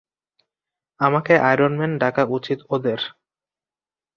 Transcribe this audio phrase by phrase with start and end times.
[0.99, 2.99] আমাকে আয়রনম্যান ডাকা উচিত ওদের।